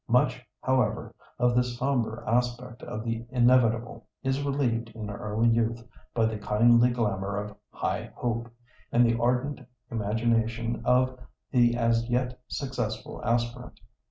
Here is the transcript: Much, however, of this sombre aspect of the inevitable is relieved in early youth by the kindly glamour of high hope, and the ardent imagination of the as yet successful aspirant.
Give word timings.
Much, 0.09 0.43
however, 0.63 1.13
of 1.37 1.55
this 1.55 1.77
sombre 1.77 2.23
aspect 2.27 2.81
of 2.81 3.03
the 3.03 3.23
inevitable 3.29 4.07
is 4.23 4.41
relieved 4.41 4.89
in 4.95 5.11
early 5.11 5.47
youth 5.47 5.87
by 6.15 6.25
the 6.25 6.39
kindly 6.39 6.89
glamour 6.89 7.37
of 7.37 7.55
high 7.69 8.09
hope, 8.15 8.51
and 8.91 9.05
the 9.05 9.15
ardent 9.19 9.61
imagination 9.91 10.81
of 10.85 11.19
the 11.51 11.77
as 11.77 12.09
yet 12.09 12.41
successful 12.47 13.23
aspirant. 13.23 13.79